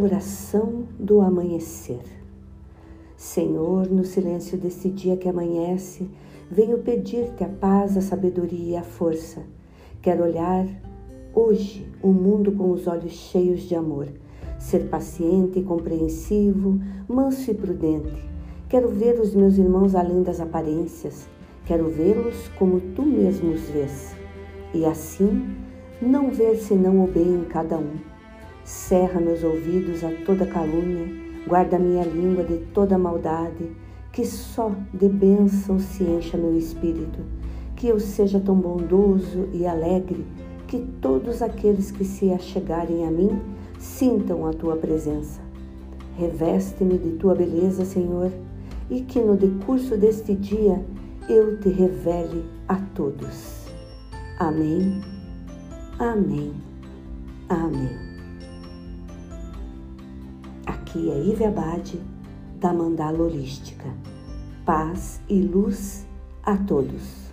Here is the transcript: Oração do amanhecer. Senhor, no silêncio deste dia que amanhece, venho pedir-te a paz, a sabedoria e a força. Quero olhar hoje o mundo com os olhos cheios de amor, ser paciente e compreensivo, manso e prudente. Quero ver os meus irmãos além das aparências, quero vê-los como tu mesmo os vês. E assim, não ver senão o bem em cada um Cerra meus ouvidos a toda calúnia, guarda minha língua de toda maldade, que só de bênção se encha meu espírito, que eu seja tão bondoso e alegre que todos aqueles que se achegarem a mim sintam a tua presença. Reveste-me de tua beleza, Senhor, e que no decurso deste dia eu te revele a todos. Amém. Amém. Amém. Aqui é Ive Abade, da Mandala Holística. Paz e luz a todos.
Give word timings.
Oração 0.00 0.84
do 0.96 1.20
amanhecer. 1.20 2.04
Senhor, 3.16 3.90
no 3.90 4.04
silêncio 4.04 4.56
deste 4.56 4.88
dia 4.88 5.16
que 5.16 5.28
amanhece, 5.28 6.08
venho 6.48 6.78
pedir-te 6.78 7.42
a 7.42 7.48
paz, 7.48 7.96
a 7.96 8.00
sabedoria 8.00 8.74
e 8.74 8.76
a 8.76 8.84
força. 8.84 9.42
Quero 10.00 10.22
olhar 10.22 10.64
hoje 11.34 11.84
o 12.00 12.12
mundo 12.12 12.52
com 12.52 12.70
os 12.70 12.86
olhos 12.86 13.10
cheios 13.10 13.62
de 13.62 13.74
amor, 13.74 14.06
ser 14.56 14.88
paciente 14.88 15.58
e 15.58 15.64
compreensivo, 15.64 16.80
manso 17.08 17.50
e 17.50 17.54
prudente. 17.54 18.22
Quero 18.68 18.90
ver 18.90 19.18
os 19.18 19.34
meus 19.34 19.58
irmãos 19.58 19.96
além 19.96 20.22
das 20.22 20.38
aparências, 20.38 21.28
quero 21.66 21.88
vê-los 21.88 22.46
como 22.56 22.80
tu 22.94 23.02
mesmo 23.02 23.50
os 23.50 23.62
vês. 23.62 24.14
E 24.72 24.86
assim, 24.86 25.56
não 26.00 26.30
ver 26.30 26.54
senão 26.54 27.02
o 27.02 27.08
bem 27.08 27.34
em 27.34 27.44
cada 27.46 27.76
um 27.76 28.17
Cerra 28.68 29.18
meus 29.18 29.42
ouvidos 29.42 30.04
a 30.04 30.10
toda 30.26 30.44
calúnia, 30.44 31.06
guarda 31.46 31.78
minha 31.78 32.04
língua 32.04 32.44
de 32.44 32.58
toda 32.74 32.98
maldade, 32.98 33.74
que 34.12 34.26
só 34.26 34.70
de 34.92 35.08
bênção 35.08 35.78
se 35.78 36.04
encha 36.04 36.36
meu 36.36 36.54
espírito, 36.54 37.18
que 37.74 37.88
eu 37.88 37.98
seja 37.98 38.38
tão 38.38 38.54
bondoso 38.56 39.48
e 39.54 39.66
alegre 39.66 40.22
que 40.66 40.80
todos 41.00 41.40
aqueles 41.40 41.90
que 41.90 42.04
se 42.04 42.30
achegarem 42.30 43.06
a 43.06 43.10
mim 43.10 43.40
sintam 43.78 44.46
a 44.46 44.52
tua 44.52 44.76
presença. 44.76 45.40
Reveste-me 46.18 46.98
de 46.98 47.12
tua 47.12 47.34
beleza, 47.34 47.86
Senhor, 47.86 48.30
e 48.90 49.00
que 49.00 49.18
no 49.18 49.34
decurso 49.34 49.96
deste 49.96 50.34
dia 50.34 50.84
eu 51.26 51.58
te 51.58 51.70
revele 51.70 52.44
a 52.68 52.76
todos. 52.94 53.66
Amém. 54.38 55.00
Amém. 55.98 56.52
Amém. 57.48 58.07
Aqui 60.88 61.10
é 61.10 61.22
Ive 61.22 61.44
Abade, 61.44 62.00
da 62.58 62.72
Mandala 62.72 63.18
Holística. 63.18 63.84
Paz 64.64 65.20
e 65.28 65.38
luz 65.42 66.06
a 66.42 66.56
todos. 66.56 67.27